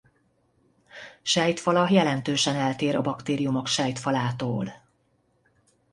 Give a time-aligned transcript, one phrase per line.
[1.21, 4.73] Sejtfala jelentősen eltér a baktériumok sejtfalától.